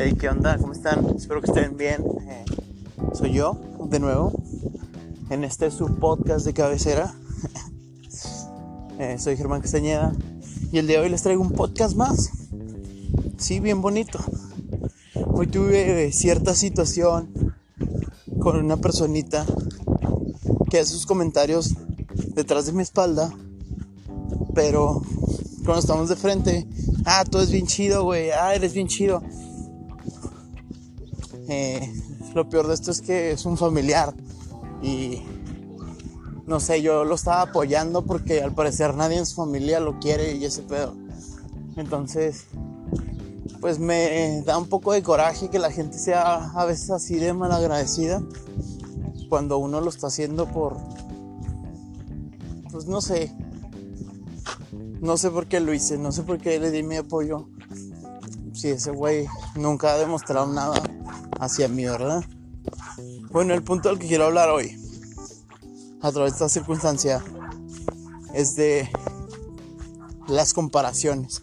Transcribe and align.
Hey, 0.00 0.14
¿qué 0.16 0.28
onda? 0.28 0.56
¿Cómo 0.58 0.72
están? 0.72 1.04
Espero 1.16 1.40
que 1.40 1.50
estén 1.50 1.76
bien. 1.76 2.04
Eh, 2.28 2.44
soy 3.14 3.32
yo, 3.32 3.58
de 3.90 3.98
nuevo, 3.98 4.30
en 5.28 5.42
este 5.42 5.72
subpodcast 5.72 6.46
de 6.46 6.54
cabecera. 6.54 7.12
Eh, 9.00 9.16
soy 9.16 9.36
Germán 9.36 9.60
Castañeda 9.60 10.12
y 10.72 10.78
el 10.78 10.88
día 10.88 10.98
de 10.98 11.04
hoy 11.04 11.08
les 11.08 11.22
traigo 11.22 11.40
un 11.40 11.52
podcast 11.52 11.94
más. 11.94 12.30
Sí, 13.36 13.60
bien 13.60 13.80
bonito. 13.80 14.18
Hoy 15.14 15.46
tuve 15.46 16.10
cierta 16.10 16.56
situación 16.56 17.54
con 18.40 18.56
una 18.56 18.76
personita 18.76 19.46
que 20.68 20.80
hace 20.80 20.92
sus 20.92 21.06
comentarios 21.06 21.74
detrás 22.34 22.66
de 22.66 22.72
mi 22.72 22.82
espalda, 22.82 23.32
pero 24.52 25.02
cuando 25.64 25.78
estamos 25.78 26.08
de 26.08 26.16
frente, 26.16 26.66
ah, 27.04 27.24
todo 27.24 27.42
es 27.42 27.52
bien 27.52 27.68
chido, 27.68 28.02
güey, 28.02 28.32
ah, 28.32 28.52
eres 28.52 28.74
bien 28.74 28.88
chido. 28.88 29.22
Eh, 31.48 31.92
lo 32.34 32.48
peor 32.48 32.68
de 32.68 32.74
esto 32.74 32.90
es 32.90 33.00
que 33.00 33.32
es 33.32 33.46
un 33.46 33.56
familiar 33.56 34.14
y 34.82 35.22
no 36.46 36.60
sé, 36.60 36.82
yo 36.82 37.04
lo 37.04 37.14
estaba 37.14 37.42
apoyando 37.42 38.04
porque 38.04 38.42
al 38.42 38.54
parecer 38.54 38.94
nadie 38.94 39.18
en 39.18 39.26
su 39.26 39.36
familia 39.36 39.80
lo 39.80 39.98
quiere 39.98 40.34
y 40.34 40.44
ese 40.44 40.62
pedo. 40.62 40.94
Entonces, 41.76 42.46
pues 43.60 43.78
me 43.78 44.42
da 44.42 44.56
un 44.58 44.66
poco 44.66 44.92
de 44.92 45.02
coraje 45.02 45.50
que 45.50 45.58
la 45.58 45.70
gente 45.70 45.98
sea 45.98 46.50
a 46.52 46.64
veces 46.64 46.90
así 46.90 47.16
de 47.16 47.32
malagradecida 47.32 48.22
cuando 49.28 49.58
uno 49.58 49.80
lo 49.80 49.90
está 49.90 50.06
haciendo 50.06 50.46
por, 50.46 50.76
pues 52.70 52.86
no 52.86 53.00
sé, 53.00 53.32
no 55.00 55.16
sé 55.16 55.30
por 55.30 55.46
qué 55.46 55.60
lo 55.60 55.74
hice, 55.74 55.98
no 55.98 56.12
sé 56.12 56.22
por 56.22 56.38
qué 56.38 56.58
le 56.58 56.70
di 56.70 56.82
mi 56.82 56.96
apoyo. 56.96 57.48
Si 58.58 58.70
ese 58.70 58.90
güey 58.90 59.28
nunca 59.54 59.92
ha 59.92 59.98
demostrado 59.98 60.48
nada 60.48 60.82
hacia 61.38 61.68
mí, 61.68 61.84
¿verdad? 61.84 62.24
Bueno, 63.30 63.54
el 63.54 63.62
punto 63.62 63.88
del 63.88 64.00
que 64.00 64.08
quiero 64.08 64.24
hablar 64.24 64.48
hoy, 64.50 64.76
a 66.02 66.10
través 66.10 66.32
de 66.32 66.36
esta 66.38 66.48
circunstancia, 66.48 67.22
es 68.34 68.56
de 68.56 68.90
las 70.26 70.54
comparaciones. 70.54 71.40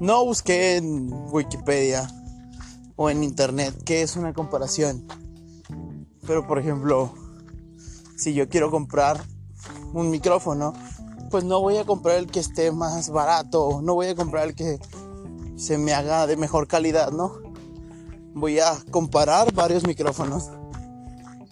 No 0.00 0.24
busqué 0.24 0.78
en 0.78 1.12
Wikipedia 1.30 2.10
o 2.96 3.08
en 3.08 3.22
internet 3.22 3.72
qué 3.84 4.02
es 4.02 4.16
una 4.16 4.34
comparación. 4.34 5.06
Pero 6.26 6.44
por 6.48 6.58
ejemplo, 6.58 7.14
si 8.16 8.34
yo 8.34 8.48
quiero 8.48 8.72
comprar 8.72 9.22
un 9.92 10.10
micrófono, 10.10 10.72
pues 11.30 11.44
no 11.44 11.60
voy 11.60 11.76
a 11.76 11.84
comprar 11.84 12.16
el 12.16 12.26
que 12.26 12.40
esté 12.40 12.72
más 12.72 13.10
barato, 13.10 13.80
no 13.80 13.94
voy 13.94 14.08
a 14.08 14.16
comprar 14.16 14.48
el 14.48 14.56
que 14.56 14.80
se 15.56 15.78
me 15.78 15.92
haga 15.92 16.26
de 16.26 16.36
mejor 16.36 16.68
calidad, 16.68 17.10
¿no? 17.12 17.32
Voy 18.34 18.58
a 18.60 18.76
comparar 18.90 19.52
varios 19.54 19.86
micrófonos 19.86 20.50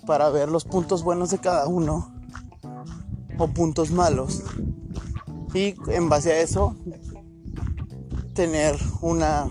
para 0.06 0.28
ver 0.30 0.50
los 0.50 0.64
puntos 0.64 1.02
buenos 1.02 1.30
de 1.30 1.38
cada 1.38 1.66
uno 1.66 2.14
o 3.38 3.48
puntos 3.48 3.90
malos. 3.90 4.42
Y 5.54 5.74
en 5.88 6.08
base 6.08 6.32
a 6.32 6.40
eso 6.40 6.76
tener 8.34 8.76
una 9.00 9.48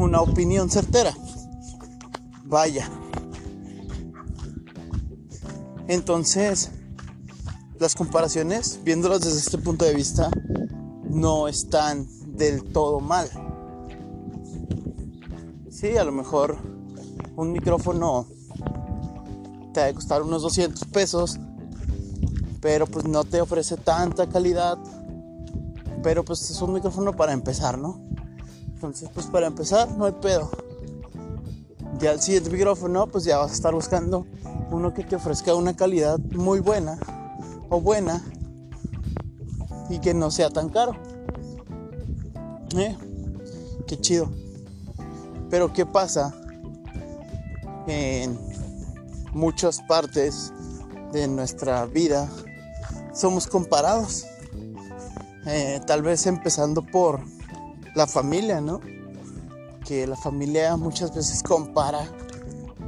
una 0.00 0.22
opinión 0.22 0.70
certera. 0.70 1.14
Vaya. 2.44 2.88
Entonces, 5.88 6.70
las 7.78 7.94
comparaciones, 7.94 8.80
viéndolas 8.82 9.20
desde 9.20 9.38
este 9.38 9.58
punto 9.58 9.84
de 9.84 9.94
vista, 9.94 10.30
no 11.08 11.48
están 11.48 12.08
del 12.40 12.64
todo 12.64 13.00
mal. 13.00 13.28
Sí, 15.70 15.96
a 15.96 16.04
lo 16.04 16.10
mejor 16.10 16.56
un 17.36 17.52
micrófono 17.52 18.26
te 19.74 19.82
a 19.82 19.94
costar 19.94 20.22
unos 20.22 20.42
200 20.42 20.84
pesos, 20.86 21.38
pero 22.60 22.86
pues 22.86 23.04
no 23.04 23.24
te 23.24 23.40
ofrece 23.42 23.76
tanta 23.76 24.26
calidad. 24.26 24.78
Pero 26.02 26.24
pues 26.24 26.50
es 26.50 26.62
un 26.62 26.72
micrófono 26.72 27.12
para 27.12 27.32
empezar, 27.32 27.76
¿no? 27.78 28.00
Entonces, 28.68 29.10
pues 29.12 29.26
para 29.26 29.46
empezar, 29.46 29.90
no 29.96 30.06
hay 30.06 30.12
pedo. 30.12 30.50
Ya 31.98 32.12
el 32.12 32.20
siguiente 32.20 32.48
micrófono, 32.48 33.06
pues 33.06 33.24
ya 33.24 33.36
vas 33.36 33.50
a 33.50 33.54
estar 33.54 33.74
buscando 33.74 34.26
uno 34.70 34.94
que 34.94 35.04
te 35.04 35.16
ofrezca 35.16 35.54
una 35.54 35.76
calidad 35.76 36.18
muy 36.18 36.60
buena 36.60 36.98
o 37.68 37.82
buena 37.82 38.24
y 39.90 39.98
que 39.98 40.14
no 40.14 40.30
sea 40.30 40.48
tan 40.48 40.70
caro. 40.70 41.09
¿Eh? 42.76 42.96
Qué 43.86 43.98
chido. 44.00 44.30
Pero 45.50 45.72
¿qué 45.72 45.84
pasa? 45.84 46.34
En 47.86 48.38
muchas 49.32 49.80
partes 49.82 50.52
de 51.12 51.26
nuestra 51.26 51.86
vida 51.86 52.28
somos 53.12 53.46
comparados. 53.46 54.26
Eh, 55.46 55.80
tal 55.86 56.02
vez 56.02 56.26
empezando 56.26 56.82
por 56.82 57.20
la 57.96 58.06
familia, 58.06 58.60
¿no? 58.60 58.80
Que 59.84 60.06
la 60.06 60.16
familia 60.16 60.76
muchas 60.76 61.14
veces 61.14 61.42
compara 61.42 62.06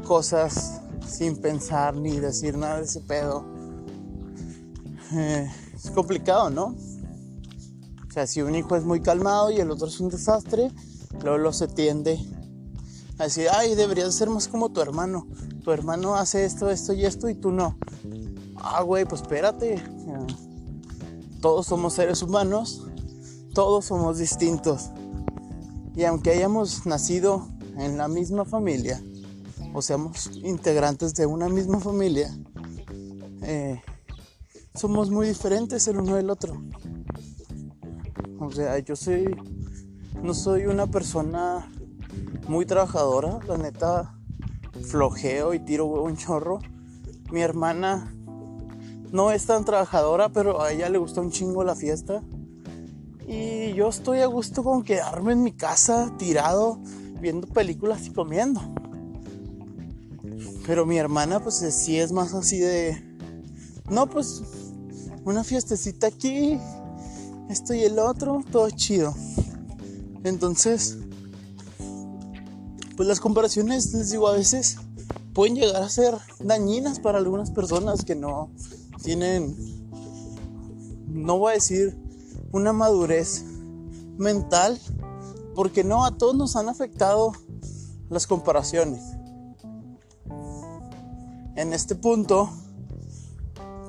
cosas 0.07 0.81
sin 1.09 1.37
pensar 1.37 1.97
ni 1.97 2.21
decir 2.21 2.57
nada 2.57 2.79
de 2.79 2.85
ese 2.85 3.01
pedo. 3.01 3.45
Eh, 5.15 5.51
es 5.75 5.91
complicado, 5.91 6.51
¿no? 6.51 6.77
O 8.13 8.15
sea, 8.15 8.27
si 8.27 8.43
un 8.43 8.55
hijo 8.55 8.77
es 8.77 8.85
muy 8.85 9.01
calmado 9.01 9.51
y 9.51 9.57
el 9.57 9.71
otro 9.71 9.87
es 9.87 9.99
un 9.99 10.11
desastre, 10.11 10.71
luego 11.25 11.51
se 11.51 11.67
tiende 11.67 12.21
a 13.17 13.23
decir, 13.23 13.47
ay, 13.51 13.75
deberías 13.75 14.15
ser 14.15 14.29
más 14.29 14.49
como 14.49 14.69
tu 14.69 14.83
hermano. 14.83 15.27
Tu 15.65 15.71
hermano 15.71 16.15
hace 16.15 16.45
esto, 16.45 16.69
esto 16.69 16.93
y 16.93 17.07
esto 17.07 17.31
y 17.31 17.35
tú 17.35 17.53
no. 17.53 17.79
Ah, 18.57 18.83
güey, 18.83 19.07
pues 19.07 19.23
espérate. 19.23 19.83
Todos 21.41 21.65
somos 21.65 21.95
seres 21.95 22.21
humanos, 22.21 22.87
todos 23.55 23.87
somos 23.87 24.19
distintos. 24.19 24.91
Y 25.97 26.05
aunque 26.05 26.33
hayamos 26.33 26.85
nacido 26.85 27.49
en 27.79 27.97
la 27.97 28.09
misma 28.09 28.45
familia, 28.45 29.03
o 29.73 29.81
seamos 29.81 30.31
integrantes 30.35 31.15
de 31.15 31.25
una 31.25 31.49
misma 31.49 31.81
familia, 31.81 32.31
eh, 33.41 33.81
somos 34.75 35.09
muy 35.09 35.29
diferentes 35.29 35.89
el 35.89 35.97
uno 35.97 36.17
del 36.17 36.29
otro. 36.29 36.61
O 38.43 38.51
sea, 38.51 38.77
yo 38.81 38.97
soy, 38.97 39.37
no 40.21 40.35
soy 40.35 40.67
una 40.67 40.89
persona 40.89 41.71
muy 42.49 42.67
trabajadora, 42.67 43.39
la 43.47 43.57
neta, 43.57 44.19
flojeo 44.89 45.55
y 45.55 45.61
tiro 45.61 45.87
un 45.87 46.17
chorro. 46.17 46.59
Mi 47.31 47.41
hermana 47.41 48.13
no 49.13 49.31
es 49.31 49.47
tan 49.47 49.65
trabajadora, 49.65 50.31
pero 50.31 50.61
a 50.61 50.73
ella 50.73 50.89
le 50.89 50.99
gusta 50.99 51.21
un 51.21 51.31
chingo 51.31 51.63
la 51.63 51.77
fiesta. 51.77 52.21
Y 53.29 53.75
yo 53.75 53.89
estoy 53.89 54.19
a 54.21 54.27
gusto 54.27 54.65
con 54.65 54.83
quedarme 54.83 55.35
en 55.35 55.45
mi 55.45 55.53
casa 55.53 56.13
tirado, 56.19 56.81
viendo 57.21 57.47
películas 57.47 58.07
y 58.09 58.13
comiendo. 58.13 58.61
Pero 60.67 60.85
mi 60.85 60.99
hermana 60.99 61.39
pues 61.41 61.59
sí 61.59 61.99
es 61.99 62.11
más 62.11 62.35
así 62.35 62.59
de... 62.59 63.01
No, 63.89 64.09
pues 64.09 64.43
una 65.25 65.45
fiestecita 65.45 66.09
aquí, 66.09 66.59
esto 67.53 67.75
y 67.75 67.83
el 67.83 67.99
otro, 67.99 68.41
todo 68.51 68.71
chido. 68.71 69.15
Entonces, 70.25 70.99
pues 72.97 73.07
las 73.07 73.21
comparaciones, 73.21 73.93
les 73.93 74.11
digo, 74.11 74.27
a 74.27 74.33
veces 74.33 74.79
pueden 75.35 75.57
llegar 75.57 75.83
a 75.83 75.89
ser 75.89 76.17
dañinas 76.41 76.99
para 76.99 77.19
algunas 77.19 77.51
personas 77.51 78.05
que 78.05 78.15
no 78.15 78.51
tienen, 79.03 79.55
no 81.09 81.39
voy 81.39 81.53
a 81.53 81.55
decir 81.55 81.99
una 82.53 82.73
madurez 82.73 83.45
mental, 84.17 84.81
porque 85.55 85.85
no, 85.85 86.07
a 86.07 86.17
todos 86.17 86.35
nos 86.35 86.57
han 86.57 86.71
afectado 86.71 87.33
las 88.09 88.27
comparaciones. 88.27 89.03
En 91.55 91.75
este 91.75 91.97
punto, 91.97 92.49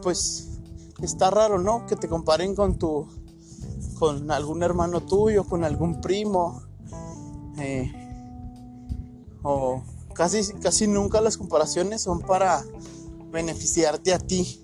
pues 0.02 0.50
está 1.02 1.30
raro, 1.30 1.60
¿no? 1.60 1.86
Que 1.86 1.96
te 1.96 2.10
comparen 2.10 2.56
con 2.56 2.78
tu, 2.78 3.08
con 4.04 4.30
algún 4.32 4.62
hermano 4.64 5.00
tuyo, 5.00 5.46
con 5.46 5.64
algún 5.64 6.02
primo, 6.02 6.62
eh, 7.58 7.90
o 9.44 9.82
casi, 10.14 10.52
casi 10.56 10.88
nunca 10.88 11.22
las 11.22 11.38
comparaciones 11.38 12.02
son 12.02 12.20
para 12.20 12.66
beneficiarte 13.32 14.14
a 14.14 14.20
ti, 14.20 14.62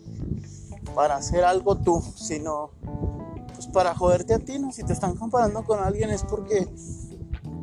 para 0.94 1.16
hacer 1.16 1.46
algo 1.46 1.78
tú, 1.78 2.04
sino 2.18 2.72
pues 3.56 3.68
para 3.68 3.96
joderte 3.96 4.34
a 4.34 4.40
ti, 4.40 4.60
¿no? 4.60 4.74
Si 4.74 4.84
te 4.84 4.92
están 4.92 5.16
comparando 5.16 5.64
con 5.64 5.80
alguien 5.80 6.10
es 6.10 6.24
porque, 6.24 6.68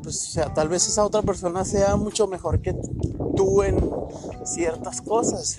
pues, 0.03 0.29
o 0.29 0.31
sea, 0.31 0.55
tal 0.55 0.71
vez 0.71 0.89
esa 0.89 1.05
otra 1.05 1.21
persona 1.21 1.63
sea 1.67 1.95
mucho 1.97 2.27
mejor 2.27 2.63
que 2.63 2.75
tú 3.37 3.63
en 3.63 3.79
ciertas 4.47 5.03
cosas. 5.03 5.59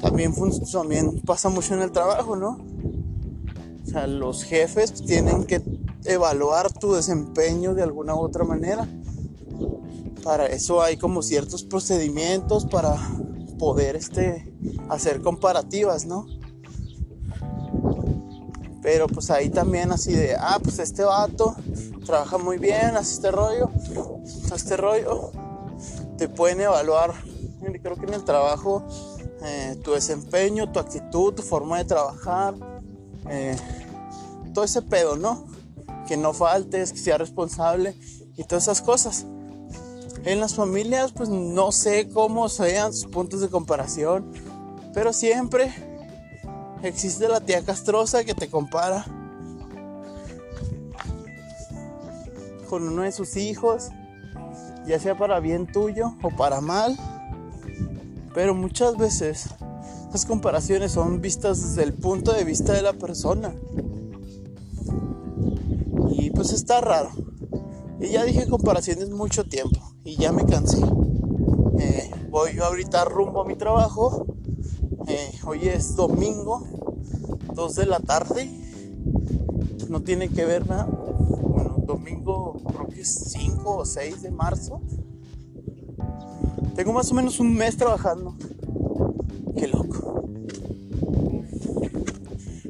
También, 0.00 0.34
también 0.72 1.20
pasa 1.20 1.50
mucho 1.50 1.74
en 1.74 1.82
el 1.82 1.92
trabajo, 1.92 2.34
¿no? 2.34 2.58
O 3.88 3.90
sea, 3.90 4.06
los 4.06 4.44
jefes 4.44 4.92
tienen 4.92 5.44
que 5.44 5.62
evaluar 6.04 6.70
tu 6.70 6.92
desempeño 6.92 7.72
de 7.72 7.82
alguna 7.82 8.14
u 8.14 8.18
otra 8.18 8.44
manera. 8.44 8.86
Para 10.22 10.44
eso 10.44 10.82
hay 10.82 10.98
como 10.98 11.22
ciertos 11.22 11.62
procedimientos 11.62 12.66
para 12.66 12.96
poder 13.58 13.96
este, 13.96 14.52
hacer 14.90 15.22
comparativas, 15.22 16.04
¿no? 16.04 16.26
Pero 18.82 19.06
pues 19.06 19.30
ahí 19.30 19.48
también 19.48 19.90
así 19.90 20.12
de, 20.12 20.36
ah, 20.38 20.60
pues 20.62 20.78
este 20.80 21.04
vato 21.04 21.56
trabaja 22.04 22.36
muy 22.36 22.58
bien, 22.58 22.94
hace 22.94 23.14
este 23.14 23.30
rollo, 23.30 23.70
hace 24.44 24.54
este 24.54 24.76
rollo. 24.76 25.30
Te 26.18 26.28
pueden 26.28 26.60
evaluar, 26.60 27.14
creo 27.82 27.96
que 27.96 28.04
en 28.04 28.12
el 28.12 28.24
trabajo, 28.24 28.84
eh, 29.42 29.80
tu 29.82 29.92
desempeño, 29.92 30.70
tu 30.72 30.78
actitud, 30.78 31.32
tu 31.32 31.42
forma 31.42 31.78
de 31.78 31.86
trabajar, 31.86 32.54
eh, 33.28 33.56
todo 34.54 34.64
ese 34.64 34.82
pedo, 34.82 35.16
¿no? 35.16 35.46
Que 36.06 36.16
no 36.16 36.32
faltes, 36.32 36.92
que 36.92 36.98
sea 36.98 37.18
responsable 37.18 37.94
y 38.36 38.44
todas 38.44 38.64
esas 38.64 38.82
cosas. 38.82 39.26
En 40.24 40.40
las 40.40 40.54
familias, 40.54 41.12
pues 41.12 41.28
no 41.28 41.72
sé 41.72 42.08
cómo 42.08 42.48
sean 42.48 42.92
sus 42.92 43.06
puntos 43.06 43.40
de 43.40 43.48
comparación, 43.48 44.32
pero 44.92 45.12
siempre 45.12 45.72
existe 46.82 47.28
la 47.28 47.40
tía 47.40 47.64
castrosa 47.64 48.24
que 48.24 48.34
te 48.34 48.48
compara 48.48 49.04
con 52.68 52.86
uno 52.86 53.02
de 53.02 53.12
sus 53.12 53.36
hijos, 53.36 53.88
ya 54.86 54.98
sea 54.98 55.16
para 55.16 55.40
bien 55.40 55.66
tuyo 55.66 56.14
o 56.22 56.30
para 56.30 56.60
mal. 56.60 56.96
Pero 58.34 58.54
muchas 58.54 58.96
veces 58.96 59.48
las 60.12 60.24
comparaciones 60.24 60.92
son 60.92 61.20
vistas 61.20 61.60
desde 61.62 61.82
el 61.82 61.92
punto 61.92 62.32
de 62.32 62.44
vista 62.44 62.72
de 62.72 62.82
la 62.82 62.94
persona. 62.94 63.54
Y 66.10 66.30
pues 66.30 66.52
está 66.52 66.80
raro. 66.80 67.10
Y 68.00 68.08
ya 68.08 68.24
dije 68.24 68.48
comparaciones 68.48 69.10
mucho 69.10 69.44
tiempo 69.44 69.80
y 70.04 70.16
ya 70.16 70.32
me 70.32 70.46
cansé. 70.46 70.80
Eh, 71.78 72.10
voy 72.30 72.54
yo 72.54 72.64
ahorita 72.64 73.04
rumbo 73.04 73.42
a 73.42 73.44
mi 73.44 73.56
trabajo. 73.56 74.26
Eh, 75.06 75.30
hoy 75.44 75.68
es 75.68 75.94
domingo, 75.94 76.66
2 77.54 77.74
de 77.74 77.86
la 77.86 78.00
tarde. 78.00 78.50
No 79.88 80.02
tiene 80.02 80.28
que 80.28 80.44
ver 80.44 80.66
nada. 80.66 80.84
Bueno, 80.86 81.76
domingo 81.86 82.54
creo 82.66 82.88
que 82.88 83.02
es 83.02 83.32
5 83.32 83.76
o 83.76 83.84
6 83.84 84.22
de 84.22 84.30
marzo. 84.30 84.80
Tengo 86.74 86.92
más 86.92 87.10
o 87.10 87.14
menos 87.14 87.40
un 87.40 87.54
mes 87.54 87.76
trabajando. 87.76 88.36
Qué 89.58 89.66
loco. 89.66 90.22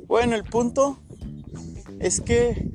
Bueno, 0.06 0.36
el 0.36 0.44
punto 0.44 0.98
es 2.00 2.20
que 2.20 2.72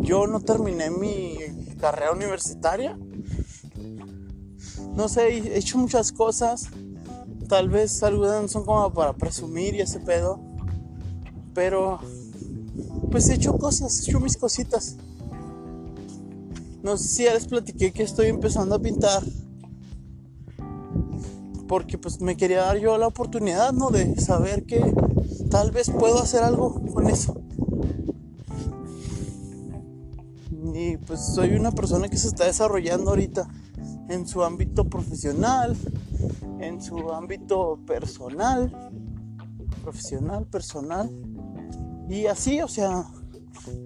yo 0.00 0.26
no 0.26 0.40
terminé 0.40 0.90
mi 0.90 1.38
carrera 1.80 2.12
universitaria. 2.12 2.98
No 4.94 5.08
sé, 5.08 5.28
he 5.28 5.58
hecho 5.58 5.78
muchas 5.78 6.12
cosas. 6.12 6.68
Tal 7.48 7.70
vez 7.70 8.02
algunas 8.02 8.50
son 8.50 8.66
como 8.66 8.92
para 8.92 9.14
presumir 9.14 9.74
y 9.74 9.80
ese 9.80 10.00
pedo. 10.00 10.38
Pero, 11.54 12.00
pues 13.10 13.28
he 13.30 13.34
hecho 13.34 13.56
cosas, 13.56 13.98
he 13.98 14.10
hecho 14.10 14.20
mis 14.20 14.36
cositas. 14.36 14.96
No 16.82 16.98
sé 16.98 17.08
si 17.08 17.24
ya 17.24 17.34
les 17.34 17.46
platiqué 17.46 17.92
que 17.92 18.02
estoy 18.02 18.26
empezando 18.26 18.74
a 18.74 18.78
pintar. 18.78 19.22
Porque 21.72 21.96
pues 21.96 22.20
me 22.20 22.36
quería 22.36 22.64
dar 22.64 22.76
yo 22.76 22.98
la 22.98 23.06
oportunidad, 23.06 23.72
¿no? 23.72 23.88
De 23.88 24.20
saber 24.20 24.66
que 24.66 24.94
tal 25.50 25.70
vez 25.70 25.90
puedo 25.90 26.20
hacer 26.20 26.42
algo 26.42 26.74
con 26.92 27.08
eso. 27.08 27.34
y 30.74 30.98
pues 30.98 31.20
soy 31.34 31.54
una 31.54 31.72
persona 31.72 32.10
que 32.10 32.18
se 32.18 32.28
está 32.28 32.44
desarrollando 32.44 33.08
ahorita 33.08 33.48
en 34.10 34.28
su 34.28 34.44
ámbito 34.44 34.84
profesional, 34.84 35.74
en 36.60 36.82
su 36.82 37.10
ámbito 37.10 37.78
personal, 37.86 38.70
profesional, 39.80 40.44
personal. 40.44 41.10
Y 42.06 42.26
así, 42.26 42.60
o 42.60 42.68
sea, 42.68 43.06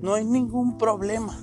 no 0.02 0.14
hay 0.14 0.24
ningún 0.24 0.76
problema. 0.76 1.38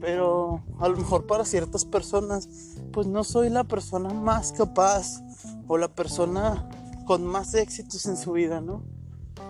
Pero 0.00 0.64
a 0.80 0.88
lo 0.88 0.96
mejor 0.96 1.28
para 1.28 1.44
ciertas 1.44 1.84
personas, 1.84 2.48
pues 2.92 3.06
no 3.06 3.24
soy 3.24 3.50
la 3.50 3.64
persona 3.64 4.12
más 4.12 4.52
capaz 4.52 5.22
o 5.68 5.78
la 5.78 5.88
persona 5.88 6.68
con 7.06 7.24
más 7.26 7.54
éxitos 7.54 8.06
en 8.06 8.16
su 8.16 8.32
vida, 8.32 8.60
¿no? 8.60 8.82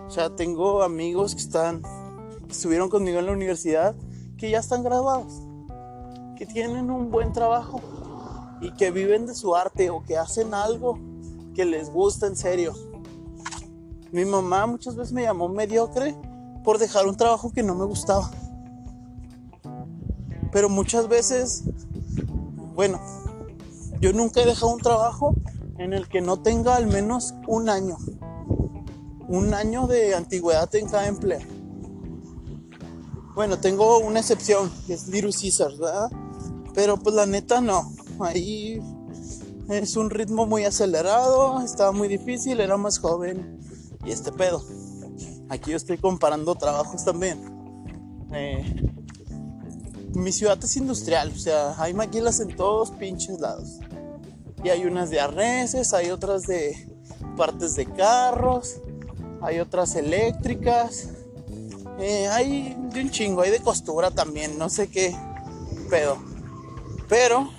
O 0.07 0.11
sea, 0.11 0.35
tengo 0.35 0.83
amigos 0.83 1.35
que 1.35 1.41
están 1.41 1.83
estuvieron 2.51 2.89
conmigo 2.89 3.19
en 3.21 3.27
la 3.27 3.33
universidad 3.33 3.95
que 4.37 4.51
ya 4.51 4.59
están 4.59 4.83
graduados, 4.83 5.43
que 6.37 6.47
tienen 6.47 6.91
un 6.91 7.11
buen 7.11 7.33
trabajo 7.33 7.81
y 8.61 8.73
que 8.73 8.91
viven 8.91 9.27
de 9.27 9.35
su 9.35 9.55
arte 9.55 9.91
o 9.91 10.03
que 10.03 10.17
hacen 10.17 10.55
algo 10.55 10.99
que 11.55 11.65
les 11.65 11.91
gusta 11.91 12.27
en 12.27 12.37
serio. 12.37 12.75
Mi 14.13 14.25
mamá 14.25 14.67
muchas 14.67 14.97
veces 14.97 15.13
me 15.13 15.23
llamó 15.23 15.49
mediocre 15.49 16.15
por 16.65 16.79
dejar 16.79 17.07
un 17.07 17.17
trabajo 17.17 17.53
que 17.53 17.63
no 17.63 17.75
me 17.75 17.85
gustaba. 17.85 18.31
Pero 20.53 20.69
muchas 20.69 21.07
veces, 21.09 21.63
bueno, 22.75 22.99
yo 24.01 24.13
nunca 24.13 24.41
he 24.41 24.47
dejado 24.47 24.73
un 24.73 24.81
trabajo 24.81 25.35
en 25.79 25.93
el 25.93 26.09
que 26.09 26.21
no 26.21 26.41
tenga 26.41 26.77
al 26.77 26.87
menos 26.87 27.35
un 27.47 27.69
año. 27.69 27.97
Un 29.29 29.55
año 29.55 29.87
de 29.87 30.15
antigüedad 30.15 30.75
en 30.75 30.89
cada 30.89 31.07
empleo. 31.07 31.41
Bueno, 33.35 33.59
tengo 33.59 33.99
una 33.99 34.21
excepción, 34.21 34.71
que 34.87 34.95
es 34.95 35.07
Little 35.09 35.33
Caesars, 35.33 35.79
¿verdad? 35.79 36.11
Pero 36.75 36.97
pues 36.97 37.15
la 37.15 37.27
neta 37.27 37.61
no. 37.61 37.93
Ahí 38.19 38.81
es 39.69 39.97
un 39.97 40.11
ritmo 40.11 40.47
muy 40.47 40.65
acelerado, 40.65 41.61
estaba 41.61 41.93
muy 41.93 42.09
difícil, 42.09 42.61
era 42.61 42.77
más 42.77 42.99
joven 42.99 43.61
y 44.05 44.11
este 44.11 44.33
pedo. 44.33 44.65
Aquí 45.49 45.71
yo 45.71 45.77
estoy 45.77 45.99
comparando 45.99 46.55
trabajos 46.55 47.05
también. 47.05 47.39
Eh, 48.33 48.91
mi 50.15 50.33
ciudad 50.33 50.59
es 50.63 50.77
industrial, 50.77 51.33
o 51.35 51.39
sea, 51.39 51.81
hay 51.81 51.95
maquilas 51.95 52.41
en 52.41 52.55
todos 52.57 52.91
pinches 52.93 53.39
lados. 53.41 53.79
Y 54.63 54.69
hay 54.69 54.85
unas 54.85 55.11
de 55.11 55.21
arneses, 55.21 55.93
hay 55.95 56.11
otras 56.11 56.43
de 56.43 56.89
partes 57.37 57.75
de 57.77 57.87
carros, 57.87 58.81
hay 59.43 59.59
otras 59.59 59.95
eléctricas, 59.95 61.09
eh, 61.99 62.29
hay 62.29 62.77
de 62.93 63.01
un 63.01 63.11
chingo, 63.11 63.43
hay 63.43 63.51
de 63.51 63.61
costura 63.61 64.11
también, 64.11 64.59
no 64.59 64.69
sé 64.69 64.89
qué 64.89 65.17
pedo. 65.89 66.19
Pero, 67.09 67.51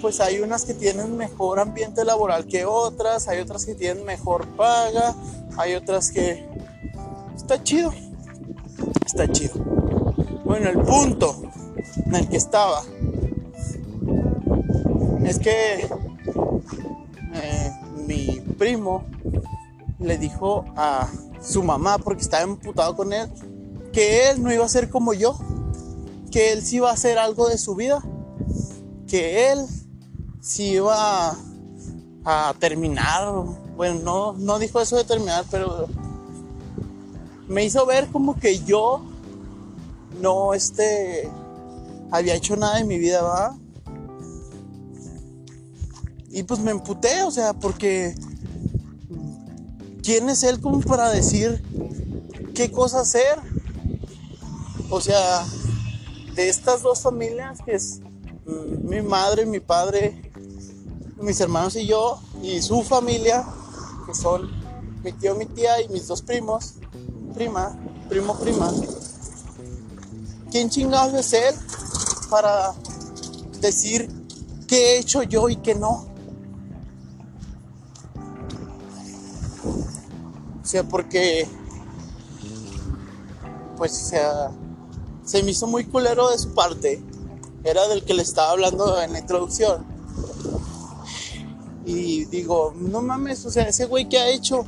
pues 0.00 0.20
hay 0.20 0.40
unas 0.40 0.64
que 0.64 0.74
tienen 0.74 1.16
mejor 1.16 1.58
ambiente 1.58 2.04
laboral 2.04 2.46
que 2.46 2.64
otras, 2.64 3.28
hay 3.28 3.40
otras 3.40 3.64
que 3.64 3.74
tienen 3.74 4.04
mejor 4.04 4.46
paga, 4.56 5.14
hay 5.56 5.74
otras 5.74 6.10
que... 6.10 6.46
Está 7.34 7.62
chido, 7.62 7.92
está 9.04 9.30
chido. 9.30 9.54
Bueno, 10.44 10.68
el 10.68 10.78
punto 10.80 11.42
en 12.06 12.14
el 12.14 12.28
que 12.28 12.36
estaba 12.36 12.82
es 15.26 15.38
que 15.40 15.88
eh, 17.34 17.72
mi 18.06 18.40
primo 18.56 19.04
le 19.98 20.18
dijo 20.18 20.64
a 20.76 21.08
su 21.42 21.62
mamá 21.62 21.98
porque 21.98 22.22
estaba 22.22 22.44
emputado 22.44 22.96
con 22.96 23.12
él, 23.12 23.28
que 23.92 24.30
él 24.30 24.42
no 24.42 24.52
iba 24.52 24.64
a 24.64 24.68
ser 24.68 24.88
como 24.88 25.14
yo, 25.14 25.38
que 26.30 26.52
él 26.52 26.62
sí 26.62 26.76
iba 26.76 26.90
a 26.90 26.94
hacer 26.94 27.18
algo 27.18 27.48
de 27.48 27.58
su 27.58 27.74
vida, 27.74 28.02
que 29.08 29.50
él 29.50 29.66
sí 30.40 30.74
iba 30.74 31.36
a, 32.24 32.54
terminar, 32.58 33.32
bueno, 33.76 34.00
no, 34.02 34.32
no 34.32 34.58
dijo 34.58 34.80
eso 34.80 34.96
de 34.96 35.04
terminar, 35.04 35.44
pero 35.50 35.86
me 37.48 37.64
hizo 37.64 37.84
ver 37.86 38.08
como 38.08 38.38
que 38.38 38.58
yo 38.60 39.02
no 40.20 40.54
este 40.54 41.28
había 42.10 42.34
hecho 42.34 42.56
nada 42.56 42.80
en 42.80 42.88
mi 42.88 42.98
vida, 42.98 43.22
¿va? 43.22 43.56
Y 46.36 46.42
pues 46.42 46.60
me 46.60 46.70
emputé, 46.70 47.22
o 47.22 47.30
sea, 47.30 47.54
porque 47.54 48.14
¿quién 50.02 50.28
es 50.28 50.42
él 50.42 50.60
como 50.60 50.82
para 50.82 51.08
decir 51.08 51.64
qué 52.54 52.70
cosa 52.70 53.00
hacer? 53.00 53.38
O 54.90 55.00
sea, 55.00 55.46
de 56.34 56.50
estas 56.50 56.82
dos 56.82 57.00
familias, 57.00 57.60
que 57.64 57.76
es 57.76 58.00
mm, 58.44 58.86
mi 58.86 59.00
madre, 59.00 59.46
mi 59.46 59.60
padre, 59.60 60.30
mis 61.16 61.40
hermanos 61.40 61.74
y 61.74 61.86
yo, 61.86 62.20
y 62.42 62.60
su 62.60 62.82
familia, 62.82 63.46
que 64.06 64.14
son 64.14 64.50
mi 65.02 65.12
tío, 65.12 65.36
mi 65.36 65.46
tía 65.46 65.80
y 65.80 65.88
mis 65.88 66.06
dos 66.06 66.20
primos, 66.20 66.74
prima, 67.32 67.78
primo, 68.10 68.38
prima. 68.38 68.70
¿Quién 70.50 70.68
chingados 70.68 71.14
es 71.14 71.32
él 71.32 71.54
para 72.28 72.74
decir 73.62 74.10
qué 74.68 74.96
he 74.96 74.98
hecho 74.98 75.22
yo 75.22 75.48
y 75.48 75.56
qué 75.56 75.74
no? 75.74 76.14
O 80.66 80.68
sea, 80.68 80.82
porque 80.82 81.46
pues, 83.76 83.92
o 83.92 84.08
sea, 84.08 84.50
se 85.24 85.40
me 85.44 85.52
hizo 85.52 85.68
muy 85.68 85.84
culero 85.84 86.28
de 86.28 86.38
su 86.38 86.54
parte. 86.54 87.00
Era 87.62 87.86
del 87.86 88.04
que 88.04 88.14
le 88.14 88.22
estaba 88.22 88.50
hablando 88.50 89.00
en 89.00 89.12
la 89.12 89.20
introducción. 89.20 89.86
Y 91.84 92.24
digo, 92.24 92.74
no 92.76 93.00
mames, 93.00 93.46
o 93.46 93.50
sea, 93.52 93.62
ese 93.68 93.86
güey 93.86 94.08
que 94.08 94.18
ha 94.18 94.28
hecho, 94.28 94.66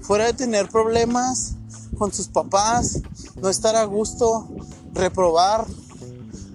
fuera 0.00 0.24
de 0.24 0.32
tener 0.32 0.70
problemas 0.70 1.56
con 1.98 2.10
sus 2.10 2.28
papás, 2.28 3.02
no 3.36 3.50
estar 3.50 3.76
a 3.76 3.84
gusto, 3.84 4.48
reprobar 4.94 5.66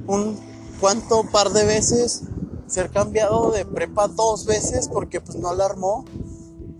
un 0.08 0.36
cuanto 0.81 1.29
par 1.29 1.51
de 1.51 1.63
veces, 1.63 2.24
ser 2.65 2.89
cambiado 2.89 3.51
de 3.51 3.65
prepa 3.65 4.08
dos 4.08 4.46
veces 4.46 4.89
porque 4.91 5.22
pues 5.22 5.38
no 5.38 5.53
la 5.53 5.65
armó, 5.65 6.05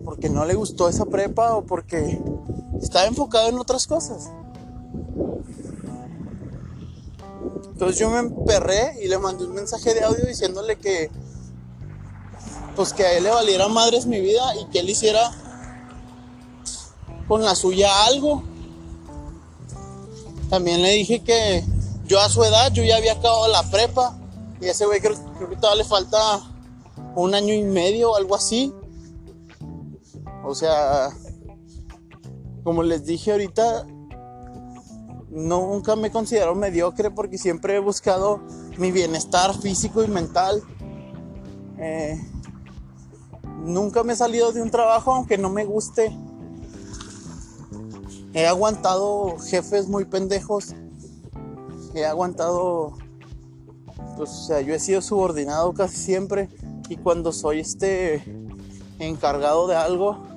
porque 0.04 0.28
no 0.28 0.44
le 0.44 0.54
gustó 0.54 0.88
esa 0.88 1.06
prepa 1.06 1.54
o 1.56 1.62
porque 1.64 2.20
estaba 2.80 3.06
enfocado 3.06 3.48
en 3.48 3.58
otras 3.58 3.86
cosas. 3.86 4.30
Entonces 7.72 7.98
yo 7.98 8.10
me 8.10 8.18
emperré 8.18 9.02
y 9.02 9.08
le 9.08 9.18
mandé 9.18 9.44
un 9.44 9.54
mensaje 9.54 9.94
de 9.94 10.04
audio 10.04 10.24
diciéndole 10.26 10.76
que 10.76 11.10
pues 12.76 12.92
que 12.92 13.04
a 13.04 13.12
él 13.12 13.24
le 13.24 13.30
valiera 13.30 13.68
madres 13.68 14.06
mi 14.06 14.20
vida 14.20 14.54
y 14.56 14.66
que 14.66 14.80
él 14.80 14.90
hiciera 14.90 15.30
con 17.26 17.42
la 17.42 17.54
suya 17.54 18.06
algo. 18.06 18.42
También 20.48 20.82
le 20.82 20.90
dije 20.90 21.20
que 21.20 21.64
yo 22.06 22.20
a 22.20 22.28
su 22.28 22.42
edad 22.42 22.72
yo 22.72 22.82
ya 22.82 22.96
había 22.96 23.12
acabado 23.12 23.48
la 23.48 23.62
prepa 23.70 24.16
y 24.60 24.66
ese 24.66 24.84
güey 24.84 25.00
creo, 25.00 25.14
que 25.48 25.56
todavía 25.56 25.84
le 25.84 25.88
falta 25.88 26.40
un 27.14 27.34
año 27.34 27.54
y 27.54 27.62
medio 27.62 28.12
o 28.12 28.16
algo 28.16 28.34
así. 28.34 28.74
O 30.44 30.54
sea, 30.54 31.10
como 32.64 32.82
les 32.82 33.04
dije 33.04 33.32
ahorita, 33.32 33.86
nunca 35.30 35.96
me 35.96 36.08
he 36.08 36.10
considerado 36.10 36.54
mediocre 36.54 37.10
porque 37.10 37.38
siempre 37.38 37.76
he 37.76 37.78
buscado 37.78 38.40
mi 38.78 38.90
bienestar 38.90 39.54
físico 39.54 40.02
y 40.02 40.08
mental. 40.08 40.62
Eh, 41.78 42.20
nunca 43.64 44.02
me 44.02 44.12
he 44.12 44.16
salido 44.16 44.52
de 44.52 44.62
un 44.62 44.70
trabajo 44.70 45.12
aunque 45.12 45.38
no 45.38 45.50
me 45.50 45.64
guste. 45.64 46.16
He 48.32 48.46
aguantado 48.46 49.36
jefes 49.38 49.88
muy 49.88 50.04
pendejos. 50.04 50.74
He 51.94 52.04
aguantado, 52.04 52.92
pues, 54.16 54.30
o 54.30 54.46
sea, 54.46 54.60
yo 54.60 54.74
he 54.74 54.78
sido 54.78 55.02
subordinado 55.02 55.72
casi 55.72 55.96
siempre. 55.96 56.48
Y 56.88 56.96
cuando 56.96 57.32
soy 57.32 57.60
este 57.60 58.22
encargado 58.98 59.66
de 59.66 59.76
algo, 59.76 60.29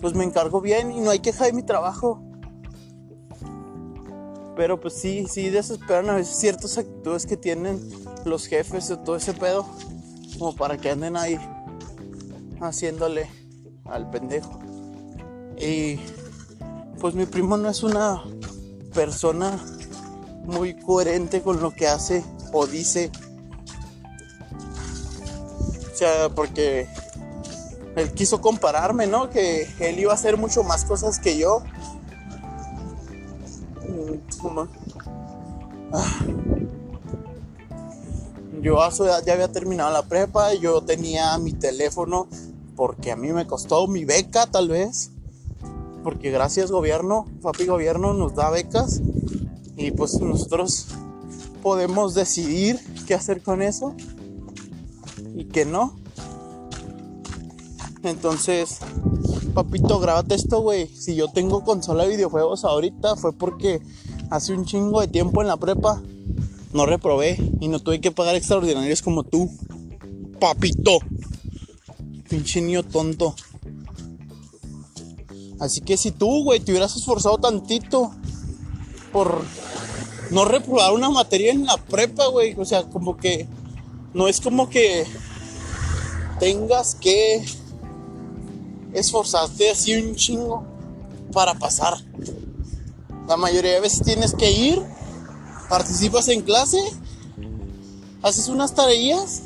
pues 0.00 0.14
me 0.14 0.24
encargo 0.24 0.60
bien 0.60 0.92
y 0.92 1.00
no 1.00 1.10
hay 1.10 1.20
queja 1.20 1.46
de 1.46 1.52
mi 1.52 1.62
trabajo. 1.62 2.22
Pero 4.56 4.80
pues 4.80 4.94
sí, 4.94 5.26
sí 5.28 5.50
desesperan 5.50 6.10
a 6.10 6.16
veces 6.16 6.36
ciertas 6.36 6.78
actitudes 6.78 7.26
que 7.26 7.36
tienen 7.36 7.80
los 8.24 8.46
jefes 8.46 8.90
o 8.90 8.98
todo 8.98 9.16
ese 9.16 9.34
pedo. 9.34 9.66
Como 10.38 10.54
para 10.54 10.76
que 10.76 10.90
anden 10.90 11.16
ahí 11.16 11.38
haciéndole 12.60 13.28
al 13.84 14.10
pendejo. 14.10 14.58
Y 15.56 15.98
pues 17.00 17.14
mi 17.14 17.26
primo 17.26 17.56
no 17.56 17.68
es 17.68 17.82
una 17.82 18.22
persona 18.94 19.58
muy 20.44 20.74
coherente 20.80 21.42
con 21.42 21.60
lo 21.60 21.72
que 21.72 21.86
hace 21.86 22.24
o 22.52 22.66
dice. 22.66 23.10
O 25.92 25.96
sea, 25.96 26.28
porque 26.28 26.88
él 27.98 28.12
quiso 28.12 28.40
compararme, 28.40 29.06
¿no? 29.06 29.30
Que 29.30 29.68
él 29.80 29.98
iba 29.98 30.12
a 30.12 30.14
hacer 30.14 30.36
mucho 30.36 30.62
más 30.62 30.84
cosas 30.84 31.18
que 31.18 31.36
yo. 31.36 31.62
Ah. 35.92 36.20
Yo 38.60 38.82
a 38.82 38.90
su 38.90 39.04
edad 39.04 39.22
ya 39.24 39.34
había 39.34 39.48
terminado 39.48 39.92
la 39.92 40.02
prepa, 40.02 40.52
yo 40.54 40.80
tenía 40.82 41.38
mi 41.38 41.52
teléfono 41.52 42.26
porque 42.76 43.12
a 43.12 43.16
mí 43.16 43.32
me 43.32 43.46
costó 43.46 43.86
mi 43.86 44.04
beca 44.04 44.46
tal 44.46 44.68
vez, 44.68 45.10
porque 46.02 46.30
gracias 46.30 46.70
gobierno, 46.70 47.26
papi 47.42 47.66
gobierno 47.66 48.14
nos 48.14 48.34
da 48.34 48.50
becas 48.50 49.00
y 49.76 49.92
pues 49.92 50.20
nosotros 50.20 50.88
podemos 51.62 52.14
decidir 52.14 52.80
qué 53.06 53.14
hacer 53.14 53.42
con 53.42 53.62
eso 53.62 53.94
y 55.34 55.44
qué 55.44 55.64
no. 55.64 55.96
Entonces, 58.02 58.78
papito, 59.54 59.98
grábate 59.98 60.34
esto, 60.34 60.60
güey. 60.60 60.86
Si 60.88 61.14
yo 61.14 61.28
tengo 61.28 61.64
consola 61.64 62.04
de 62.04 62.10
videojuegos 62.10 62.64
ahorita 62.64 63.16
fue 63.16 63.32
porque 63.32 63.80
hace 64.30 64.52
un 64.52 64.64
chingo 64.64 65.00
de 65.00 65.08
tiempo 65.08 65.42
en 65.42 65.48
la 65.48 65.56
prepa 65.56 66.00
no 66.72 66.86
reprobé 66.86 67.38
y 67.60 67.68
no 67.68 67.80
tuve 67.80 68.00
que 68.00 68.10
pagar 68.10 68.36
extraordinarios 68.36 69.02
como 69.02 69.24
tú. 69.24 69.50
Papito. 70.38 70.98
Pinche 72.28 72.60
niño 72.60 72.82
tonto. 72.82 73.34
Así 75.60 75.80
que 75.80 75.96
si 75.96 76.12
tú, 76.12 76.44
güey, 76.44 76.60
te 76.60 76.70
hubieras 76.70 76.94
esforzado 76.94 77.38
tantito 77.38 78.12
por 79.12 79.42
no 80.30 80.44
reprobar 80.44 80.92
una 80.92 81.10
materia 81.10 81.52
en 81.52 81.64
la 81.64 81.76
prepa, 81.78 82.28
güey. 82.28 82.54
O 82.58 82.64
sea, 82.64 82.84
como 82.84 83.16
que 83.16 83.48
no 84.14 84.28
es 84.28 84.40
como 84.40 84.68
que 84.68 85.06
tengas 86.38 86.94
que 86.94 87.44
esforzarte 88.92 89.70
así 89.70 89.94
un 89.96 90.14
chingo 90.14 90.64
para 91.32 91.54
pasar. 91.54 91.98
La 93.26 93.36
mayoría 93.36 93.74
de 93.74 93.80
veces 93.80 94.02
tienes 94.02 94.34
que 94.34 94.50
ir, 94.50 94.82
participas 95.68 96.28
en 96.28 96.42
clase, 96.42 96.80
haces 98.22 98.48
unas 98.48 98.74
tareas, 98.74 99.42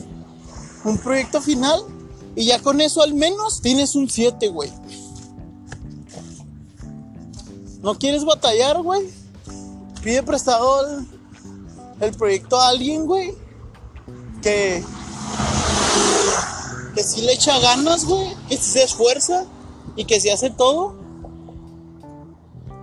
un 0.85 0.99
proyecto 0.99 1.41
final 1.41 1.83
y 2.37 2.47
ya 2.47 2.61
con 2.61 2.81
eso 2.81 3.03
al 3.03 3.15
menos 3.15 3.61
tienes 3.61 3.95
un 3.95 4.09
7, 4.09 4.49
güey. 4.49 4.73
¿No 7.83 7.99
quieres 7.99 8.25
batallar, 8.25 8.81
güey? 8.81 9.11
Pide 10.03 10.23
prestado 10.23 10.87
el, 10.87 11.07
el 12.01 12.15
proyecto 12.15 12.61
a 12.61 12.69
alguien, 12.69 13.07
güey. 13.07 13.35
Que 14.41 14.85
que 16.95 17.03
si 17.03 17.23
le 17.23 17.33
echa 17.33 17.59
ganas, 17.61 18.05
güey, 18.05 18.35
que 18.49 18.57
si 18.57 18.73
se 18.73 18.85
esfuerza 18.85 19.45
y 19.97 20.05
que 20.05 20.21
si 20.21 20.31
hace 20.31 20.51
todo. 20.51 20.95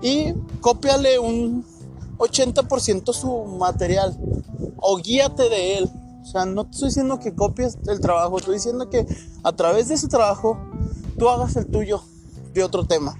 Y 0.02 0.34
cópiale 0.62 1.20
un 1.20 1.66
80% 2.18 3.14
su 3.14 3.46
material 3.58 4.18
o 4.78 4.98
guíate 4.98 5.50
de 5.50 5.78
él. 5.78 5.90
O 6.22 6.26
sea, 6.26 6.46
no 6.46 6.66
te 6.66 6.72
estoy 6.72 6.90
diciendo 6.90 7.20
que 7.20 7.34
copies 7.34 7.78
el 7.88 8.00
trabajo, 8.00 8.38
estoy 8.38 8.56
diciendo 8.56 8.90
que 8.90 9.06
a 9.44 9.52
través 9.54 9.88
de 9.88 9.96
ese 9.96 10.08
trabajo 10.08 10.60
tú 11.18 11.30
hagas 11.30 11.56
el 11.56 11.68
tuyo 11.68 12.04
de 12.54 12.64
otro 12.64 12.86
tema. 12.86 13.18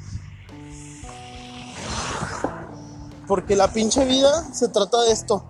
Porque 3.28 3.56
la 3.56 3.72
pinche 3.72 4.06
vida 4.06 4.54
se 4.54 4.68
trata 4.68 5.02
de 5.04 5.12
esto. 5.12 5.44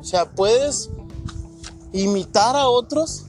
O 0.00 0.04
sea, 0.04 0.30
puedes 0.30 0.90
imitar 1.92 2.56
a 2.56 2.68
otros 2.68 3.26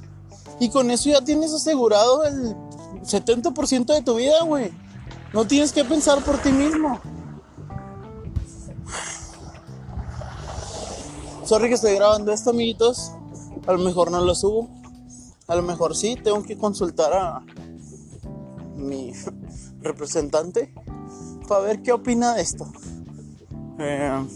y 0.61 0.69
con 0.69 0.91
eso 0.91 1.09
ya 1.09 1.21
tienes 1.21 1.51
asegurado 1.55 2.23
el 2.23 2.55
70% 3.01 3.95
de 3.95 4.03
tu 4.03 4.13
vida, 4.13 4.43
güey. 4.43 4.71
No 5.33 5.47
tienes 5.47 5.73
que 5.73 5.83
pensar 5.83 6.23
por 6.23 6.37
ti 6.37 6.51
mismo. 6.51 6.99
Sorry 11.45 11.67
que 11.67 11.73
estoy 11.73 11.95
grabando 11.95 12.31
esto, 12.31 12.51
amiguitos. 12.51 13.11
A 13.65 13.71
lo 13.71 13.79
mejor 13.79 14.11
no 14.11 14.21
lo 14.23 14.35
subo. 14.35 14.69
A 15.47 15.55
lo 15.55 15.63
mejor 15.63 15.95
sí, 15.95 16.15
tengo 16.23 16.43
que 16.43 16.55
consultar 16.59 17.11
a 17.11 17.43
mi 18.75 19.13
representante 19.81 20.75
para 21.47 21.61
ver 21.61 21.81
qué 21.81 21.91
opina 21.91 22.35
de 22.35 22.41
esto. 22.43 22.71
Eh, 23.79 24.27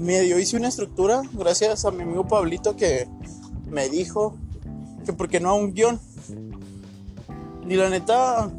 medio 0.00 0.38
hice 0.38 0.56
una 0.56 0.68
estructura 0.68 1.22
gracias 1.34 1.84
a 1.84 1.90
mi 1.90 2.02
amigo 2.02 2.26
Pablito 2.26 2.74
que 2.74 3.06
me 3.68 3.90
dijo 3.90 4.34
que 5.04 5.12
porque 5.12 5.40
no 5.40 5.50
a 5.50 5.54
un 5.54 5.74
guion. 5.74 6.00
Y 7.68 7.76
la 7.76 7.88
neta, 7.88 8.50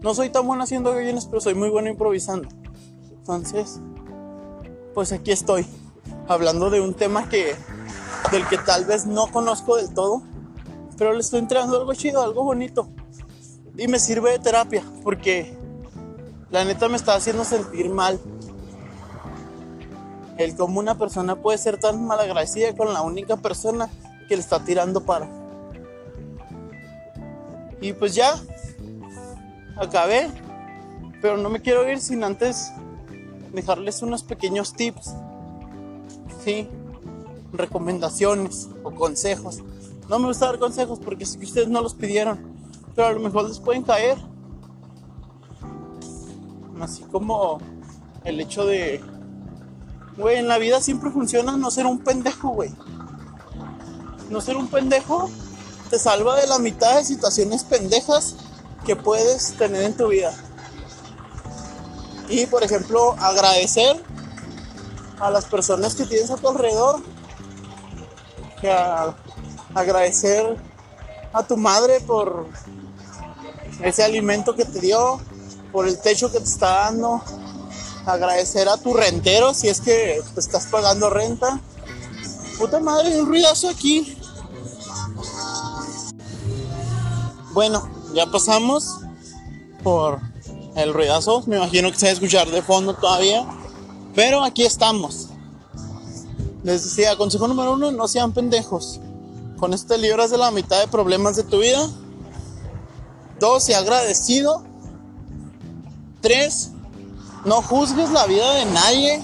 no 0.00 0.14
soy 0.14 0.30
tan 0.30 0.46
bueno 0.46 0.62
haciendo 0.62 0.94
guiones, 0.94 1.26
pero 1.26 1.40
soy 1.40 1.54
muy 1.54 1.68
bueno 1.68 1.90
improvisando. 1.90 2.48
Entonces, 3.10 3.80
pues 4.94 5.12
aquí 5.12 5.32
estoy, 5.32 5.66
hablando 6.28 6.70
de 6.70 6.80
un 6.80 6.94
tema 6.94 7.28
que 7.28 7.54
del 8.30 8.46
que 8.48 8.56
tal 8.56 8.86
vez 8.86 9.06
no 9.06 9.26
conozco 9.26 9.76
del 9.76 9.92
todo, 9.92 10.22
pero 10.96 11.12
le 11.12 11.20
estoy 11.20 11.40
entregando 11.40 11.76
algo 11.76 11.92
chido, 11.94 12.22
algo 12.22 12.44
bonito. 12.44 12.88
Y 13.76 13.88
me 13.88 13.98
sirve 13.98 14.30
de 14.30 14.38
terapia, 14.38 14.82
porque 15.02 15.54
la 16.50 16.64
neta 16.64 16.88
me 16.88 16.96
está 16.96 17.14
haciendo 17.14 17.44
sentir 17.44 17.90
mal 17.90 18.18
el 20.38 20.54
cómo 20.56 20.80
una 20.80 20.98
persona 20.98 21.36
puede 21.36 21.58
ser 21.58 21.78
tan 21.78 22.06
malagradecida 22.06 22.74
con 22.74 22.92
la 22.92 23.02
única 23.02 23.36
persona 23.36 23.88
que 24.28 24.36
le 24.36 24.42
está 24.42 24.62
tirando 24.64 25.04
para. 25.04 25.28
Y 27.80 27.92
pues 27.92 28.14
ya, 28.14 28.34
acabé, 29.76 30.30
pero 31.20 31.36
no 31.36 31.50
me 31.50 31.60
quiero 31.60 31.88
ir 31.88 32.00
sin 32.00 32.24
antes 32.24 32.72
dejarles 33.52 34.02
unos 34.02 34.22
pequeños 34.22 34.74
tips, 34.74 35.14
sí, 36.44 36.68
recomendaciones 37.52 38.68
o 38.82 38.90
consejos. 38.92 39.62
No 40.08 40.18
me 40.18 40.28
gusta 40.28 40.46
dar 40.46 40.58
consejos 40.58 40.98
porque 40.98 41.24
es 41.24 41.36
que 41.36 41.44
ustedes 41.44 41.68
no 41.68 41.80
los 41.80 41.94
pidieron, 41.94 42.38
pero 42.94 43.08
a 43.08 43.12
lo 43.12 43.20
mejor 43.20 43.48
les 43.48 43.58
pueden 43.58 43.82
caer. 43.82 44.18
Así 46.80 47.02
como 47.04 47.58
el 48.24 48.40
hecho 48.40 48.66
de, 48.66 49.00
güey, 50.16 50.38
en 50.38 50.48
la 50.48 50.58
vida 50.58 50.80
siempre 50.80 51.10
funciona 51.10 51.56
no 51.56 51.70
ser 51.70 51.86
un 51.86 51.98
pendejo, 51.98 52.48
güey. 52.48 52.74
No 54.30 54.40
ser 54.40 54.56
un 54.56 54.68
pendejo 54.68 55.30
te 55.90 55.98
salva 55.98 56.36
de 56.36 56.46
la 56.46 56.58
mitad 56.58 56.96
de 56.96 57.04
situaciones 57.04 57.62
pendejas 57.62 58.34
que 58.84 58.96
puedes 58.96 59.52
tener 59.56 59.82
en 59.82 59.96
tu 59.96 60.08
vida. 60.08 60.34
Y 62.28 62.46
por 62.46 62.64
ejemplo, 62.64 63.14
agradecer 63.20 64.02
a 65.20 65.30
las 65.30 65.44
personas 65.44 65.94
que 65.94 66.06
tienes 66.06 66.30
a 66.30 66.36
tu 66.36 66.48
alrededor. 66.48 67.02
Agradecer 69.74 70.56
a 71.32 71.42
tu 71.46 71.56
madre 71.56 72.00
por 72.00 72.48
ese 73.82 74.02
alimento 74.02 74.56
que 74.56 74.64
te 74.64 74.80
dio, 74.80 75.20
por 75.70 75.86
el 75.86 76.00
techo 76.00 76.32
que 76.32 76.38
te 76.38 76.44
está 76.44 76.86
dando. 76.86 77.22
Agradecer 78.06 78.68
a 78.68 78.76
tu 78.76 78.94
rentero 78.94 79.52
si 79.52 79.68
es 79.68 79.80
que 79.80 80.22
te 80.32 80.40
estás 80.40 80.66
pagando 80.66 81.10
renta. 81.10 81.60
Puta 82.56 82.78
madre, 82.78 83.08
hay 83.08 83.18
un 83.18 83.26
ruidazo 83.26 83.68
aquí. 83.68 84.16
Bueno, 87.52 87.90
ya 88.14 88.26
pasamos 88.26 89.00
por 89.82 90.20
el 90.76 90.94
ruidazo. 90.94 91.42
Me 91.46 91.56
imagino 91.56 91.90
que 91.90 91.98
se 91.98 92.06
va 92.06 92.10
a 92.10 92.12
escuchar 92.12 92.48
de 92.48 92.62
fondo 92.62 92.94
todavía. 92.94 93.44
Pero 94.14 94.44
aquí 94.44 94.64
estamos. 94.64 95.28
Les 96.62 96.84
decía, 96.84 97.16
consejo 97.16 97.48
número 97.48 97.72
uno, 97.72 97.90
no 97.90 98.06
sean 98.06 98.32
pendejos. 98.32 99.00
Con 99.58 99.74
esto 99.74 99.94
te 99.94 99.98
libras 99.98 100.30
de 100.30 100.38
la 100.38 100.52
mitad 100.52 100.78
de 100.78 100.86
problemas 100.86 101.34
de 101.34 101.42
tu 101.42 101.58
vida. 101.58 101.90
Dos, 103.40 103.64
sea 103.64 103.78
agradecido. 103.78 104.62
Tres, 106.20 106.70
no 107.46 107.62
juzgues 107.62 108.10
la 108.10 108.26
vida 108.26 108.54
de 108.54 108.64
nadie. 108.66 109.22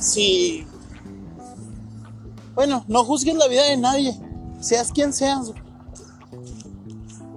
Si... 0.00 0.66
Bueno, 2.54 2.84
no 2.88 3.04
juzgues 3.04 3.36
la 3.36 3.46
vida 3.48 3.64
de 3.64 3.76
nadie. 3.76 4.18
Seas 4.60 4.90
quien 4.92 5.12
seas. 5.12 5.52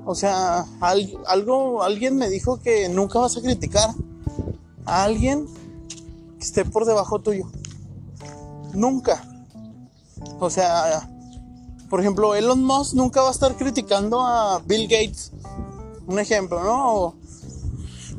O 0.06 0.16
sea, 0.16 0.66
algo, 1.28 1.84
alguien 1.84 2.16
me 2.16 2.30
dijo 2.30 2.60
que 2.60 2.90
nunca 2.90 3.20
vas 3.20 3.38
a 3.38 3.42
criticar 3.42 3.90
a 4.86 5.04
alguien 5.04 5.46
que 6.40 6.46
esté 6.46 6.66
por 6.66 6.86
debajo 6.86 7.20
tuyo. 7.20 7.46
Nunca. 8.74 9.24
O 10.40 10.50
sea, 10.50 11.10
por 11.90 12.00
ejemplo, 12.00 12.34
Elon 12.36 12.64
Musk 12.64 12.96
nunca 12.96 13.22
va 13.22 13.30
a 13.30 13.32
estar 13.32 13.56
criticando 13.56 14.22
a 14.22 14.60
Bill 14.66 14.84
Gates. 14.84 15.32
Un 16.08 16.20
ejemplo, 16.20 16.64
¿no? 16.64 17.16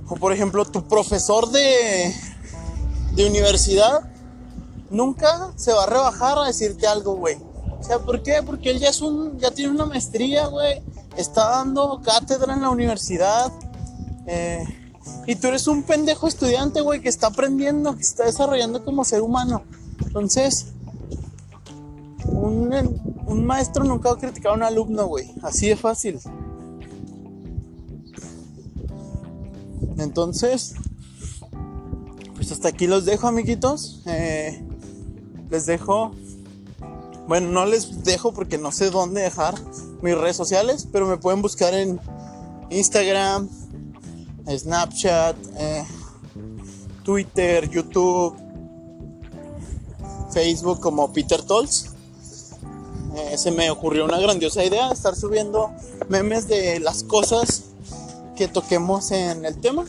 O 0.09 0.17
por 0.17 0.33
ejemplo, 0.33 0.65
tu 0.65 0.87
profesor 0.87 1.51
de, 1.51 2.15
de 3.13 3.27
universidad 3.29 4.11
nunca 4.91 5.53
se 5.57 5.73
va 5.73 5.85
a 5.85 5.87
rebajar 5.87 6.39
a 6.39 6.45
decirte 6.47 6.87
algo, 6.87 7.17
güey. 7.17 7.37
O 7.81 7.83
sea, 7.83 7.99
¿por 7.99 8.23
qué? 8.23 8.43
Porque 8.45 8.71
él 8.71 8.79
ya 8.79 8.89
es 8.89 9.01
un, 9.01 9.39
ya 9.39 9.51
tiene 9.51 9.73
una 9.73 9.87
maestría, 9.87 10.47
güey 10.47 10.83
está 11.17 11.51
dando 11.51 12.01
cátedra 12.03 12.55
en 12.55 12.63
la 12.63 12.71
universidad. 12.71 13.53
Eh, 14.27 14.65
y 15.27 15.37
tú 15.37 15.49
eres 15.49 15.67
un 15.67 15.83
pendejo 15.83 16.27
estudiante, 16.27 16.81
güey, 16.81 17.01
que 17.01 17.09
está 17.09 17.29
aprendiendo, 17.29 17.95
que 17.95 18.03
está 18.03 18.25
desarrollando 18.25 18.85
como 18.85 19.05
ser 19.05 19.21
humano. 19.21 19.63
Entonces, 20.05 20.67
un, 22.27 22.73
un 23.27 23.47
maestro 23.47 23.85
nunca 23.85 24.11
va 24.11 24.17
a 24.17 24.19
criticar 24.19 24.53
a 24.53 24.55
un 24.55 24.63
alumno, 24.63 25.07
güey. 25.07 25.33
Así 25.43 25.69
de 25.69 25.77
fácil. 25.77 26.21
Entonces, 29.99 30.75
pues 32.35 32.53
hasta 32.53 32.69
aquí 32.69 32.87
los 32.87 33.05
dejo, 33.05 33.27
amiguitos. 33.27 34.03
Eh, 34.07 34.63
les 35.51 35.67
dejo 35.67 36.13
bueno, 37.27 37.49
no 37.49 37.65
les 37.65 38.05
dejo 38.05 38.33
porque 38.33 38.59
no 38.59 38.71
sé 38.71 38.91
dónde 38.91 39.23
dejar 39.23 39.55
mis 40.03 40.17
redes 40.17 40.37
sociales, 40.37 40.87
pero 40.93 41.07
me 41.07 41.17
pueden 41.17 41.41
buscar 41.41 41.73
en 41.73 41.99
Instagram, 42.69 43.49
Snapchat, 44.47 45.37
eh, 45.57 45.85
Twitter, 47.03 47.69
YouTube, 47.71 48.37
Facebook 50.33 50.81
como 50.81 51.13
Peter 51.13 51.43
Tolls. 51.43 51.93
Eh, 53.17 53.39
se 53.39 53.51
me 53.53 53.71
ocurrió 53.71 54.05
una 54.05 54.19
grandiosa 54.19 54.63
idea 54.63 54.91
estar 54.91 55.17
subiendo 55.17 55.71
memes 56.09 56.47
de 56.47 56.81
las 56.81 57.05
cosas 57.05 57.64
que 58.37 58.49
toquemos 58.49 59.11
en 59.11 59.45
el 59.45 59.61
tema, 59.61 59.85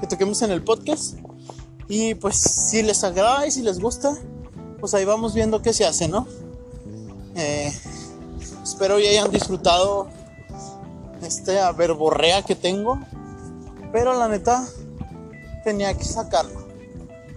que 0.00 0.06
toquemos 0.06 0.42
en 0.42 0.50
el 0.50 0.62
podcast. 0.62 1.16
Y 1.88 2.14
pues 2.14 2.36
si 2.36 2.82
les 2.82 3.04
agrada 3.04 3.46
y 3.46 3.50
si 3.50 3.62
les 3.62 3.78
gusta, 3.80 4.16
pues 4.80 4.94
ahí 4.94 5.04
vamos 5.04 5.34
viendo 5.34 5.62
qué 5.62 5.72
se 5.72 5.84
hace, 5.84 6.08
¿no? 6.08 6.26
Eh, 7.36 7.72
espero 8.62 8.98
ya 8.98 9.10
hayan 9.10 9.30
disfrutado 9.30 10.08
esta 11.22 11.72
verborrea 11.72 12.42
que 12.42 12.54
tengo. 12.54 12.98
Pero 13.92 14.14
la 14.14 14.28
neta, 14.28 14.66
tenía 15.62 15.96
que 15.96 16.04
sacarlo. 16.04 16.64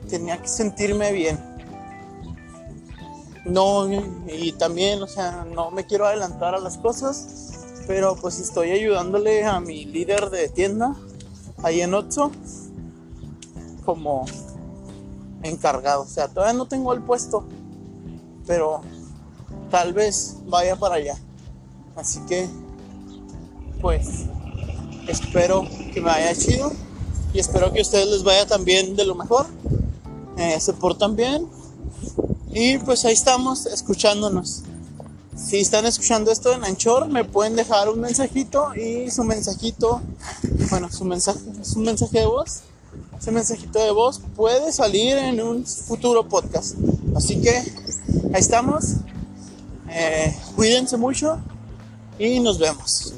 Tenía 0.10 0.42
que 0.42 0.48
sentirme 0.48 1.12
bien. 1.12 1.40
No, 3.46 3.88
y 4.28 4.52
también, 4.54 5.02
o 5.02 5.08
sea, 5.08 5.46
no 5.54 5.72
me 5.72 5.86
quiero 5.86 6.06
adelantar 6.06 6.54
a 6.54 6.60
las 6.60 6.78
cosas. 6.78 7.57
Pero 7.88 8.16
pues 8.18 8.40
estoy 8.40 8.72
ayudándole 8.72 9.46
a 9.46 9.60
mi 9.60 9.86
líder 9.86 10.30
de 10.30 10.50
tienda, 10.50 10.96
ahí 11.64 11.82
en 11.82 11.94
Otso, 11.94 12.32
como 13.86 14.26
encargado. 15.42 16.04
O 16.04 16.08
sea, 16.08 16.28
todavía 16.28 16.54
no 16.54 16.68
tengo 16.68 16.94
el 16.94 17.02
puesto. 17.02 17.46
Pero 18.46 18.82
tal 19.72 19.94
vez 19.94 20.38
vaya 20.46 20.76
para 20.76 20.96
allá. 20.96 21.16
Así 21.96 22.20
que, 22.28 22.48
pues, 23.82 24.26
espero 25.08 25.66
que 25.94 26.02
me 26.02 26.08
vaya 26.08 26.36
chido 26.36 26.72
y 27.34 27.40
espero 27.40 27.72
que 27.72 27.80
a 27.80 27.82
ustedes 27.82 28.08
les 28.08 28.24
vaya 28.24 28.46
también 28.46 28.96
de 28.96 29.06
lo 29.06 29.16
mejor. 29.16 29.48
Eh, 30.38 30.60
se 30.60 30.74
portan 30.74 31.16
bien 31.16 31.48
y 32.52 32.78
pues 32.80 33.06
ahí 33.06 33.14
estamos 33.14 33.66
escuchándonos. 33.66 34.64
Si 35.38 35.60
están 35.60 35.86
escuchando 35.86 36.32
esto 36.32 36.52
en 36.52 36.66
Anchor, 36.66 37.08
me 37.08 37.24
pueden 37.24 37.56
dejar 37.56 37.90
un 37.90 38.02
mensajito 38.02 38.74
y 38.76 39.12
su 39.12 39.24
mensajito, 39.24 40.02
bueno, 40.70 40.92
su 40.92 41.06
mensaje 41.06 41.40
es 41.62 41.74
un 41.76 41.84
mensaje 41.84 42.20
de 42.20 42.26
voz. 42.26 42.62
Ese 43.18 43.32
mensajito 43.32 43.80
de 43.80 43.92
voz 43.92 44.20
puede 44.36 44.72
salir 44.74 45.16
en 45.16 45.40
un 45.42 45.66
futuro 45.66 46.28
podcast. 46.28 46.76
Así 47.16 47.40
que 47.40 47.52
ahí 48.34 48.40
estamos. 48.40 48.96
Eh, 49.90 50.36
cuídense 50.56 50.98
mucho 50.98 51.40
y 52.18 52.40
nos 52.40 52.58
vemos. 52.58 53.14